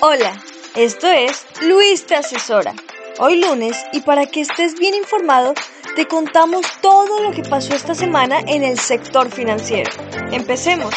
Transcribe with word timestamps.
Hola, 0.00 0.42
esto 0.74 1.06
es 1.06 1.46
Luis 1.62 2.06
te 2.06 2.14
asesora. 2.14 2.74
Hoy 3.18 3.40
lunes 3.40 3.76
y 3.92 4.00
para 4.00 4.26
que 4.26 4.40
estés 4.40 4.74
bien 4.78 4.94
informado, 4.94 5.54
te 5.94 6.06
contamos 6.06 6.66
todo 6.80 7.20
lo 7.20 7.30
que 7.30 7.42
pasó 7.42 7.74
esta 7.74 7.94
semana 7.94 8.40
en 8.46 8.62
el 8.62 8.78
sector 8.78 9.30
financiero. 9.30 9.90
Empecemos. 10.32 10.94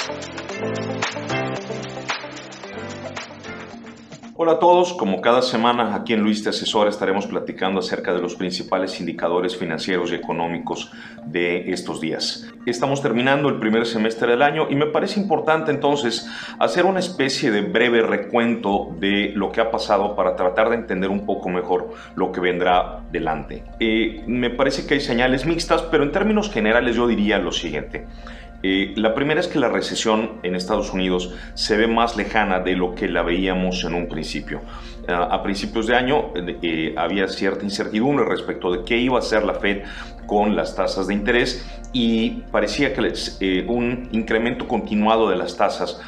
Hola 4.41 4.53
a 4.53 4.59
todos, 4.59 4.93
como 4.93 5.19
cada 5.19 5.41
semana 5.41 5.93
aquí 5.93 6.13
en 6.13 6.21
Luis 6.21 6.41
Te 6.41 6.47
Asesora 6.47 6.89
estaremos 6.89 7.27
platicando 7.27 7.81
acerca 7.81 8.13
de 8.13 8.21
los 8.21 8.35
principales 8.35 8.97
indicadores 9.01 9.57
financieros 9.57 10.13
y 10.13 10.15
económicos 10.15 10.93
de 11.25 11.73
estos 11.73 11.99
días. 11.99 12.47
Estamos 12.65 13.01
terminando 13.01 13.49
el 13.49 13.59
primer 13.59 13.85
semestre 13.85 14.31
del 14.31 14.41
año 14.41 14.67
y 14.69 14.75
me 14.75 14.85
parece 14.85 15.19
importante 15.19 15.71
entonces 15.71 16.25
hacer 16.57 16.85
una 16.85 16.99
especie 16.99 17.51
de 17.51 17.63
breve 17.63 18.01
recuento 18.01 18.95
de 18.97 19.33
lo 19.35 19.51
que 19.51 19.59
ha 19.59 19.71
pasado 19.71 20.15
para 20.15 20.37
tratar 20.37 20.69
de 20.69 20.75
entender 20.75 21.09
un 21.09 21.25
poco 21.25 21.49
mejor 21.49 21.89
lo 22.15 22.31
que 22.31 22.39
vendrá 22.39 23.01
delante. 23.11 23.65
Eh, 23.81 24.23
me 24.25 24.51
parece 24.51 24.87
que 24.87 24.93
hay 24.93 25.01
señales 25.01 25.45
mixtas, 25.45 25.81
pero 25.81 26.05
en 26.05 26.13
términos 26.13 26.49
generales 26.49 26.95
yo 26.95 27.07
diría 27.07 27.39
lo 27.39 27.51
siguiente. 27.51 28.07
Eh, 28.61 28.93
la 28.97 29.13
primera 29.13 29.39
es 29.39 29.47
que 29.47 29.57
la 29.57 29.69
recesión 29.69 30.39
en 30.43 30.55
Estados 30.55 30.93
Unidos 30.93 31.33
se 31.53 31.77
ve 31.77 31.87
más 31.87 32.17
lejana 32.17 32.59
de 32.59 32.75
lo 32.75 32.93
que 32.93 33.07
la 33.07 33.23
veíamos 33.23 33.83
en 33.85 33.95
un 33.95 34.07
principio. 34.07 34.61
Ah, 35.07 35.29
a 35.31 35.41
principios 35.41 35.87
de 35.87 35.95
año 35.95 36.31
eh, 36.35 36.93
había 36.97 37.27
cierta 37.27 37.63
incertidumbre 37.63 38.25
respecto 38.25 38.71
de 38.71 38.83
qué 38.83 38.97
iba 38.97 39.15
a 39.15 39.19
hacer 39.19 39.43
la 39.43 39.55
Fed 39.55 39.83
con 40.27 40.55
las 40.55 40.75
tasas 40.75 41.07
de 41.07 41.13
interés 41.13 41.65
y 41.93 42.41
parecía 42.51 42.93
que 42.93 43.13
eh, 43.39 43.65
un 43.67 44.09
incremento 44.11 44.67
continuado 44.67 45.29
de 45.29 45.37
las 45.37 45.57
tasas 45.57 45.99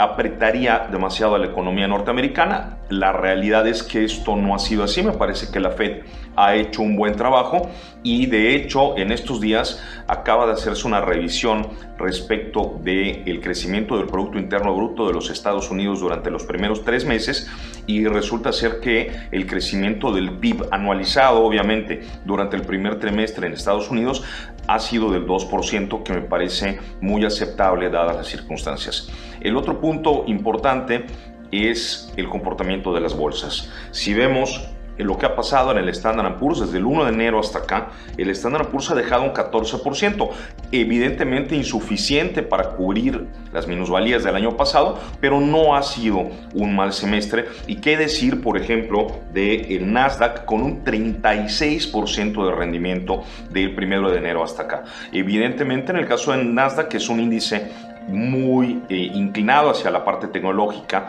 apretaría 0.00 0.88
demasiado 0.90 1.34
a 1.34 1.38
la 1.38 1.46
economía 1.46 1.86
norteamericana. 1.86 2.78
La 2.88 3.12
realidad 3.12 3.66
es 3.66 3.82
que 3.82 4.02
esto 4.04 4.34
no 4.34 4.54
ha 4.54 4.58
sido 4.58 4.82
así. 4.82 5.02
Me 5.02 5.12
parece 5.12 5.52
que 5.52 5.60
la 5.60 5.72
Fed 5.72 6.04
ha 6.36 6.54
hecho 6.54 6.80
un 6.80 6.96
buen 6.96 7.14
trabajo 7.16 7.68
y 8.02 8.24
de 8.24 8.56
hecho 8.56 8.96
en 8.96 9.12
estos 9.12 9.40
días 9.42 9.84
acaba 10.06 10.46
de 10.46 10.52
hacerse 10.52 10.86
una 10.86 11.02
revisión 11.02 11.68
respecto 11.98 12.78
del 12.82 13.24
el 13.26 13.40
crecimiento 13.42 13.98
del 13.98 14.06
Producto 14.06 14.38
Interno 14.38 14.74
Bruto 14.74 15.06
de 15.06 15.12
los 15.12 15.28
Estados 15.28 15.70
Unidos 15.70 16.00
durante 16.00 16.30
los 16.30 16.44
primeros 16.44 16.82
tres 16.82 17.04
meses 17.04 17.50
y 17.86 18.06
resulta 18.06 18.52
ser 18.52 18.80
que 18.80 19.12
el 19.32 19.46
crecimiento 19.46 20.12
del 20.12 20.38
PIB 20.38 20.68
anualizado 20.70 21.44
obviamente 21.44 22.00
durante 22.24 22.56
el 22.56 22.62
primer 22.62 22.98
trimestre 22.98 23.46
en 23.46 23.52
Estados 23.52 23.90
Unidos 23.90 24.24
ha 24.66 24.78
sido 24.78 25.10
del 25.10 25.26
2% 25.26 26.02
que 26.02 26.12
me 26.12 26.22
parece 26.22 26.78
muy 27.00 27.24
aceptable 27.24 27.90
dadas 27.90 28.16
las 28.16 28.28
circunstancias. 28.28 29.10
El 29.40 29.56
otro 29.56 29.80
punto 29.80 29.89
importante 30.26 31.06
es 31.52 32.12
el 32.16 32.28
comportamiento 32.28 32.92
de 32.94 33.00
las 33.00 33.16
bolsas. 33.16 33.70
Si 33.90 34.14
vemos 34.14 34.68
lo 35.04 35.18
que 35.18 35.26
ha 35.26 35.34
pasado 35.34 35.70
en 35.72 35.78
el 35.78 35.88
Standard 35.88 36.36
Poor's 36.36 36.60
desde 36.60 36.78
el 36.78 36.84
1 36.84 37.04
de 37.04 37.12
enero 37.12 37.40
hasta 37.40 37.60
acá, 37.60 37.90
el 38.16 38.30
Standard 38.30 38.68
Poor's 38.68 38.90
ha 38.90 38.94
dejado 38.94 39.24
un 39.24 39.32
14%, 39.32 40.30
evidentemente 40.72 41.56
insuficiente 41.56 42.42
para 42.42 42.70
cubrir 42.70 43.26
las 43.52 43.66
minusvalías 43.66 44.24
del 44.24 44.36
año 44.36 44.56
pasado, 44.56 44.98
pero 45.20 45.40
no 45.40 45.74
ha 45.74 45.82
sido 45.82 46.30
un 46.54 46.76
mal 46.76 46.92
semestre. 46.92 47.46
Y 47.66 47.76
qué 47.76 47.96
decir, 47.96 48.42
por 48.42 48.56
ejemplo, 48.56 49.08
del 49.32 49.66
el 49.70 49.92
Nasdaq 49.92 50.44
con 50.44 50.62
un 50.62 50.84
36% 50.84 52.46
de 52.46 52.54
rendimiento 52.54 53.22
del 53.50 53.76
1 53.76 54.10
de 54.10 54.18
enero 54.18 54.44
hasta 54.44 54.64
acá. 54.64 54.84
Evidentemente, 55.12 55.92
en 55.92 55.98
el 55.98 56.06
caso 56.06 56.32
del 56.32 56.54
Nasdaq, 56.54 56.88
que 56.88 56.98
es 56.98 57.08
un 57.08 57.20
índice 57.20 57.70
muy 58.10 58.82
eh, 58.88 59.10
inclinado 59.14 59.70
hacia 59.70 59.90
la 59.90 60.04
parte 60.04 60.28
tecnológica, 60.28 61.08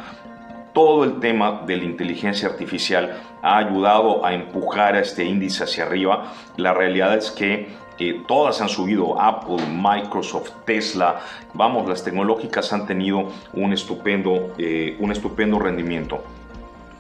todo 0.74 1.04
el 1.04 1.20
tema 1.20 1.64
de 1.66 1.78
la 1.78 1.84
inteligencia 1.84 2.48
artificial 2.48 3.20
ha 3.42 3.58
ayudado 3.58 4.26
a 4.26 4.34
empujar 4.34 4.96
a 4.96 5.02
este 5.02 5.26
índice 5.26 5.64
hacia 5.64 5.86
arriba. 5.86 6.32
La 6.56 6.74
realidad 6.74 7.18
es 7.18 7.32
que 7.32 7.68
eh, 8.00 8.22
todas 8.28 8.62
han 8.62 8.70
subido, 8.70 9.20
Apple, 9.22 9.58
Microsoft, 9.68 10.52
Tesla, 10.66 11.20
vamos, 11.54 11.90
las 11.90 12.04
tecnológicas 12.04 12.72
han 12.72 12.88
tenido 12.88 13.30
un 13.54 13.74
estupendo, 13.74 14.54
eh, 14.58 14.96
un 15.00 15.12
estupendo 15.12 15.60
rendimiento. 15.60 16.24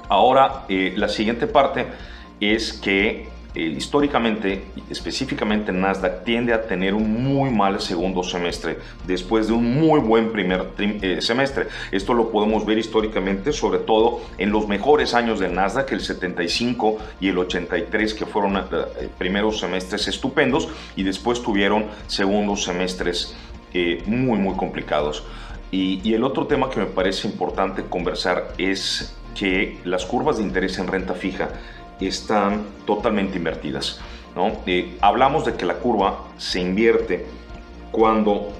Ahora, 0.09 0.65
la 0.67 1.07
siguiente 1.07 1.47
parte 1.47 1.85
es 2.41 2.73
que 2.73 3.29
eh, 3.53 3.63
históricamente, 3.63 4.63
específicamente 4.89 5.73
Nasdaq, 5.73 6.23
tiende 6.23 6.53
a 6.53 6.65
tener 6.65 6.93
un 6.93 7.21
muy 7.21 7.49
mal 7.49 7.81
segundo 7.81 8.23
semestre 8.23 8.77
después 9.05 9.47
de 9.47 9.53
un 9.53 9.75
muy 9.75 9.99
buen 9.99 10.31
primer 10.31 10.67
eh, 10.77 11.21
semestre. 11.21 11.67
Esto 11.91 12.13
lo 12.13 12.31
podemos 12.31 12.65
ver 12.65 12.77
históricamente, 12.77 13.51
sobre 13.51 13.79
todo 13.79 14.21
en 14.37 14.51
los 14.51 14.69
mejores 14.69 15.13
años 15.13 15.39
del 15.41 15.53
Nasdaq, 15.53 15.91
el 15.91 15.99
75 15.99 16.97
y 17.19 17.27
el 17.27 17.37
83, 17.39 18.13
que 18.13 18.25
fueron 18.25 18.55
eh, 18.55 19.09
primeros 19.17 19.59
semestres 19.59 20.07
estupendos, 20.07 20.69
y 20.95 21.03
después 21.03 21.41
tuvieron 21.41 21.87
segundos 22.07 22.63
semestres 22.63 23.35
muy, 24.05 24.37
muy 24.37 24.55
complicados. 24.55 25.23
y 25.71 26.13
el 26.13 26.25
otro 26.25 26.45
tema 26.45 26.69
que 26.69 26.81
me 26.81 26.87
parece 26.87 27.25
importante 27.25 27.83
conversar 27.83 28.53
es 28.57 29.15
que 29.33 29.77
las 29.85 30.05
curvas 30.05 30.37
de 30.37 30.43
interés 30.43 30.77
en 30.77 30.87
renta 30.87 31.13
fija 31.13 31.49
están 32.07 32.63
totalmente 32.85 33.37
invertidas. 33.37 34.01
¿no? 34.35 34.51
Eh, 34.65 34.97
hablamos 35.01 35.45
de 35.45 35.55
que 35.55 35.65
la 35.65 35.75
curva 35.75 36.25
se 36.37 36.59
invierte 36.59 37.25
cuando 37.91 38.53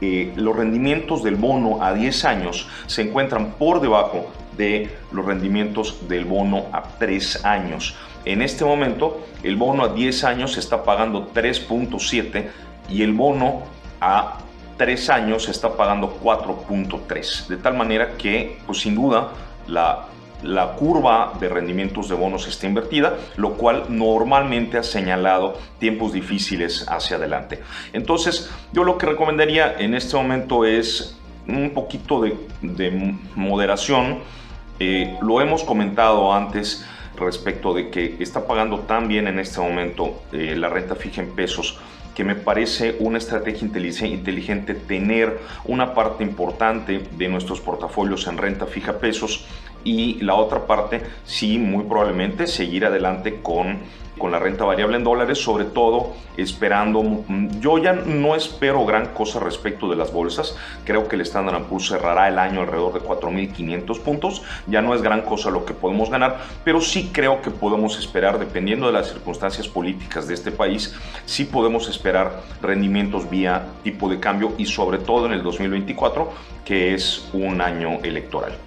eh, 0.00 0.32
los 0.36 0.54
rendimientos 0.54 1.22
del 1.22 1.36
bono 1.36 1.82
a 1.82 1.94
10 1.94 2.24
años 2.26 2.68
se 2.86 3.02
encuentran 3.02 3.52
por 3.52 3.80
debajo 3.80 4.26
de 4.56 4.90
los 5.10 5.24
rendimientos 5.24 6.08
del 6.08 6.24
bono 6.24 6.66
a 6.72 6.82
3 6.98 7.44
años. 7.44 7.96
En 8.24 8.42
este 8.42 8.64
momento, 8.64 9.24
el 9.42 9.56
bono 9.56 9.84
a 9.84 9.88
10 9.88 10.24
años 10.24 10.52
se 10.52 10.60
está 10.60 10.82
pagando 10.84 11.30
3.7 11.32 12.48
y 12.90 13.02
el 13.02 13.12
bono 13.12 13.62
a 14.00 14.38
3 14.76 15.10
años 15.10 15.44
se 15.44 15.50
está 15.50 15.76
pagando 15.76 16.18
4.3. 16.22 17.46
De 17.46 17.56
tal 17.56 17.74
manera 17.74 18.16
que, 18.18 18.58
pues 18.66 18.80
sin 18.80 18.94
duda, 18.94 19.30
la 19.66 20.06
la 20.42 20.72
curva 20.72 21.32
de 21.40 21.48
rendimientos 21.48 22.08
de 22.08 22.14
bonos 22.14 22.46
está 22.46 22.66
invertida, 22.66 23.16
lo 23.36 23.54
cual 23.54 23.84
normalmente 23.88 24.78
ha 24.78 24.82
señalado 24.82 25.58
tiempos 25.78 26.12
difíciles 26.12 26.86
hacia 26.88 27.16
adelante. 27.16 27.62
Entonces, 27.92 28.50
yo 28.72 28.84
lo 28.84 28.98
que 28.98 29.06
recomendaría 29.06 29.74
en 29.78 29.94
este 29.94 30.16
momento 30.16 30.64
es 30.64 31.16
un 31.48 31.70
poquito 31.70 32.20
de, 32.20 33.14
moderación. 33.34 34.18
Eh, 34.78 35.16
lo 35.22 35.40
hemos 35.40 35.64
comentado 35.64 36.32
antes 36.32 36.84
respecto 37.16 37.72
de 37.72 37.88
que 37.88 38.16
está 38.20 38.46
pagando 38.46 38.80
tan 38.80 39.08
bien 39.08 39.26
en 39.26 39.38
este 39.38 39.60
momento 39.60 40.22
eh, 40.32 40.54
la 40.56 40.68
renta 40.68 40.94
fija 40.94 41.22
en 41.22 41.30
pesos 41.30 41.78
que 42.14 42.24
me 42.24 42.34
parece 42.34 42.96
una 43.00 43.18
estrategia 43.18 43.68
inteligente 44.06 44.74
tener 44.74 45.38
una 45.66 45.92
parte 45.92 46.24
importante 46.24 47.02
de 47.12 47.28
nuestros 47.28 47.60
portafolios 47.60 48.26
en 48.26 48.38
renta 48.38 48.64
fija 48.64 48.98
pesos 48.98 49.44
y 49.86 50.20
la 50.20 50.34
otra 50.34 50.66
parte 50.66 51.00
sí 51.24 51.58
muy 51.58 51.84
probablemente 51.84 52.48
seguir 52.48 52.84
adelante 52.84 53.40
con, 53.40 53.78
con 54.18 54.32
la 54.32 54.40
renta 54.40 54.64
variable 54.64 54.96
en 54.96 55.04
dólares, 55.04 55.38
sobre 55.38 55.64
todo 55.64 56.14
esperando, 56.36 57.02
mm, 57.04 57.60
yo 57.60 57.78
ya 57.78 57.92
no 57.92 58.34
espero 58.34 58.84
gran 58.84 59.14
cosa 59.14 59.38
respecto 59.38 59.88
de 59.88 59.94
las 59.94 60.12
bolsas, 60.12 60.56
creo 60.84 61.06
que 61.06 61.14
el 61.14 61.22
Standard 61.22 61.62
Poor's 61.66 61.88
cerrará 61.88 62.26
el 62.26 62.40
año 62.40 62.62
alrededor 62.62 62.94
de 62.94 63.00
4.500 63.00 64.00
puntos, 64.00 64.42
ya 64.66 64.82
no 64.82 64.92
es 64.92 65.02
gran 65.02 65.22
cosa 65.22 65.50
lo 65.50 65.64
que 65.64 65.72
podemos 65.72 66.10
ganar, 66.10 66.40
pero 66.64 66.80
sí 66.80 67.10
creo 67.12 67.40
que 67.40 67.52
podemos 67.52 67.96
esperar, 67.96 68.40
dependiendo 68.40 68.88
de 68.88 68.92
las 68.92 69.08
circunstancias 69.12 69.68
políticas 69.68 70.26
de 70.26 70.34
este 70.34 70.50
país, 70.50 70.96
sí 71.26 71.44
podemos 71.44 71.88
esperar 71.88 72.42
rendimientos 72.60 73.30
vía 73.30 73.66
tipo 73.84 74.08
de 74.08 74.18
cambio 74.18 74.52
y 74.58 74.66
sobre 74.66 74.98
todo 74.98 75.26
en 75.26 75.32
el 75.32 75.44
2024, 75.44 76.32
que 76.64 76.92
es 76.92 77.28
un 77.32 77.60
año 77.60 78.00
electoral. 78.02 78.58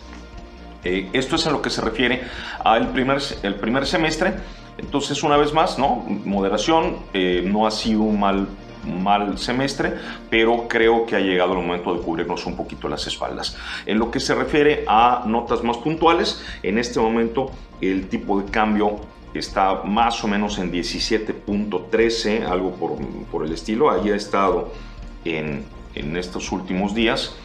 Eh, 0.84 1.10
esto 1.14 1.36
es 1.36 1.46
a 1.48 1.52
lo 1.52 1.62
que 1.62 1.70
se 1.70 1.82
refiere 1.82 2.24
al 2.64 2.92
primer, 2.92 3.22
el 3.44 3.56
primer 3.56 3.86
semestre. 3.86 4.34
Entonces, 4.78 5.24
una 5.24 5.38
vez 5.38 5.54
más, 5.54 5.78
¿no? 5.78 6.06
Moderación, 6.26 6.98
eh, 7.14 7.44
no 7.46 7.68
ha 7.68 7.72
sido 7.72 8.02
un 8.02 8.20
mal, 8.20 8.48
mal 8.86 9.38
semestre, 9.38 9.94
pero 10.30 10.68
creo 10.70 11.06
que 11.06 11.18
ha 11.18 11.20
llegado 11.20 11.54
el 11.54 11.60
momento 11.60 11.94
de 11.94 12.02
cubrirnos 12.02 12.46
un 12.46 12.56
poquito 12.56 12.88
las 12.88 13.06
espaldas. 13.06 13.58
En 13.86 14.00
lo 14.00 14.10
que 14.10 14.22
se 14.22 14.34
refiere 14.36 14.86
a 14.88 15.24
notas 15.26 15.64
más 15.64 15.78
puntuales, 15.78 16.44
en 16.64 16.78
este 16.78 17.00
momento 17.00 17.52
el 17.82 18.08
tipo 18.08 18.40
de 18.40 18.50
cambio 18.50 19.02
está 19.34 19.84
más 19.84 20.24
o 20.24 20.28
menos 20.28 20.58
en 20.60 20.72
17.13, 20.72 22.46
algo 22.46 22.72
por, 22.72 22.96
por, 23.32 23.46
el 23.46 23.54
estilo. 23.54 23.92
Ahí 23.92 24.10
ha 24.10 24.16
estado 24.16 24.72
en, 25.26 25.66
en 25.94 26.18
estos 26.18 26.52
últimos 26.52 26.96
días. 26.96 27.36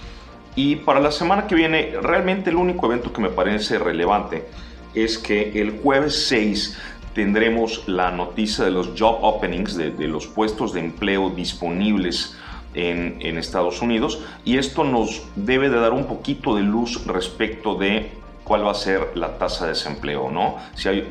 Y 0.57 0.77
para 0.77 1.01
la 1.01 1.11
semana 1.11 1.47
que 1.47 1.55
viene, 1.55 1.95
realmente 2.01 2.51
el 2.51 2.57
único 2.57 2.87
evento 2.87 3.13
que 3.13 3.21
me 3.21 3.29
parece 3.29 3.79
relevante 3.79 4.47
es 4.95 5.19
que 5.19 5.61
el 5.61 5.81
jueves 5.81 6.27
6 6.29 6.79
tendremos 7.15 7.87
la 7.89 8.11
noticia 8.11 8.65
de 8.65 8.71
los 8.71 8.91
job 8.99 9.19
openings, 9.23 9.77
de, 9.77 9.91
los 10.07 10.27
puestos 10.27 10.73
de 10.73 10.81
empleo 10.81 11.31
disponibles 11.31 12.37
en, 12.75 13.17
en, 13.21 13.39
Estados 13.39 13.83
Unidos. 13.83 14.21
Y 14.45 14.59
esto 14.59 14.85
nos 14.85 15.23
debe 15.37 15.71
de 15.71 15.81
dar 15.81 15.93
un 15.93 16.05
poquito 16.05 16.55
de 16.57 16.63
luz 16.63 17.05
respecto 17.07 17.75
de 17.75 18.13
cuál 18.45 18.67
va 18.67 18.73
a 18.73 18.75
ser 18.75 19.13
la 19.17 19.39
tasa 19.39 19.65
de 19.65 19.71
desempleo, 19.71 20.31
¿no? 20.31 20.57
Si 20.75 20.89
hay 20.89 21.09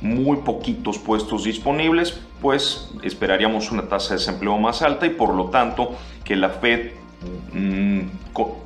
muy 0.00 0.38
poquitos 0.38 0.98
puestos 0.98 1.44
disponibles, 1.44 2.18
pues 2.40 2.90
esperaríamos 3.02 3.70
una 3.70 3.88
tasa 3.88 4.10
de 4.10 4.18
desempleo 4.18 4.58
más 4.58 4.82
alta 4.82 5.06
y 5.06 5.10
por 5.10 5.32
lo 5.32 5.46
tanto 5.46 5.92
que 6.24 6.34
la 6.34 6.50
Fed 6.50 7.01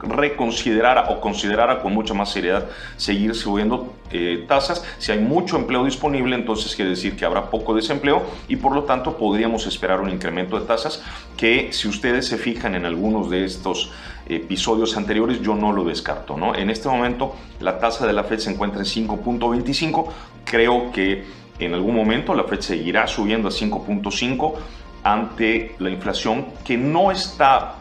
reconsiderara 0.02 1.08
o 1.10 1.20
considerara 1.20 1.80
con 1.80 1.92
mucha 1.92 2.14
más 2.14 2.30
seriedad 2.30 2.66
seguir 2.96 3.34
subiendo 3.34 3.94
eh, 4.10 4.44
tasas. 4.46 4.84
Si 4.98 5.12
hay 5.12 5.18
mucho 5.18 5.56
empleo 5.56 5.84
disponible, 5.84 6.36
entonces 6.36 6.74
quiere 6.74 6.90
decir 6.90 7.16
que 7.16 7.24
habrá 7.24 7.50
poco 7.50 7.74
desempleo 7.74 8.22
y 8.48 8.56
por 8.56 8.72
lo 8.72 8.84
tanto 8.84 9.16
podríamos 9.16 9.66
esperar 9.66 10.00
un 10.00 10.10
incremento 10.10 10.58
de 10.58 10.66
tasas 10.66 11.02
que 11.36 11.72
si 11.72 11.88
ustedes 11.88 12.26
se 12.26 12.38
fijan 12.38 12.74
en 12.74 12.84
algunos 12.84 13.30
de 13.30 13.44
estos 13.44 13.90
episodios 14.28 14.96
anteriores, 14.96 15.40
yo 15.40 15.54
no 15.54 15.72
lo 15.72 15.84
descarto. 15.84 16.36
¿no? 16.36 16.54
En 16.54 16.70
este 16.70 16.88
momento 16.88 17.34
la 17.60 17.78
tasa 17.78 18.06
de 18.06 18.12
la 18.12 18.24
Fed 18.24 18.38
se 18.38 18.50
encuentra 18.50 18.80
en 18.80 18.86
5.25. 18.86 20.06
Creo 20.44 20.92
que 20.92 21.24
en 21.58 21.74
algún 21.74 21.94
momento 21.94 22.34
la 22.34 22.44
Fed 22.44 22.60
seguirá 22.60 23.06
subiendo 23.06 23.48
a 23.48 23.50
5.5 23.50 24.54
ante 25.02 25.74
la 25.78 25.90
inflación 25.90 26.46
que 26.64 26.76
no 26.76 27.10
está 27.10 27.76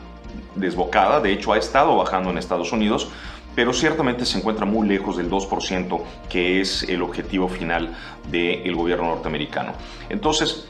desbocada, 0.56 1.20
de 1.20 1.34
hecho 1.34 1.54
ha 1.54 1.58
estado 1.58 1.96
bajando 1.96 2.30
en 2.30 2.38
Estados 2.38 2.72
Unidos, 2.72 3.10
pero 3.56 3.74
ciertamente 3.74 4.26
se 4.26 4.38
encuentra 4.38 4.66
muy 4.66 4.88
lejos 4.88 5.18
del 5.18 5.30
2%, 5.30 6.02
que 6.30 6.62
es 6.62 6.84
el 6.84 7.02
objetivo 7.02 7.48
final 7.48 7.96
del 8.30 8.76
gobierno 8.76 9.08
norteamericano. 9.08 9.74
Entonces, 10.10 10.68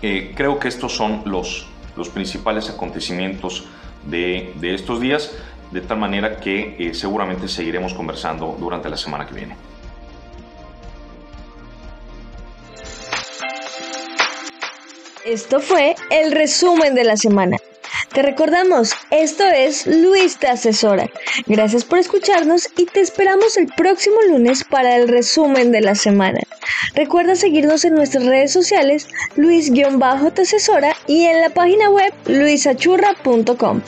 eh, 0.00 0.32
creo 0.36 0.58
que 0.58 0.68
estos 0.68 0.94
son 0.94 1.22
los, 1.24 1.66
los 1.96 2.08
principales 2.08 2.70
acontecimientos 2.70 3.64
de, 4.06 4.54
estos 4.62 5.00
días, 5.00 5.32
de 5.70 5.80
tal 5.80 5.98
manera 5.98 6.36
que 6.36 6.76
eh, 6.78 6.94
seguramente 6.94 7.48
seguiremos 7.48 7.94
conversando 7.94 8.56
durante 8.58 8.88
la 8.88 8.96
semana 8.96 9.26
que 9.26 9.34
viene. 9.34 9.56
Esto 15.24 15.58
fue 15.58 15.96
el 16.10 16.32
resumen 16.32 16.94
de 16.94 17.04
la 17.04 17.16
semana. 17.16 17.56
Te 18.14 18.22
recordamos, 18.22 18.92
esto 19.10 19.42
es 19.44 19.88
Luis 19.88 20.38
te 20.38 20.46
asesora. 20.46 21.10
Gracias 21.46 21.84
por 21.84 21.98
escucharnos 21.98 22.68
y 22.76 22.86
te 22.86 23.00
esperamos 23.00 23.56
el 23.56 23.66
próximo 23.66 24.22
lunes 24.28 24.62
para 24.62 24.94
el 24.96 25.08
resumen 25.08 25.72
de 25.72 25.80
la 25.80 25.96
semana. 25.96 26.38
Recuerda 26.94 27.34
seguirnos 27.34 27.84
en 27.84 27.96
nuestras 27.96 28.24
redes 28.24 28.52
sociales, 28.52 29.08
Luis-te 29.34 29.84
asesora 30.40 30.94
y 31.08 31.24
en 31.24 31.40
la 31.40 31.50
página 31.50 31.90
web 31.90 32.14
luisachurra.com. 32.26 33.80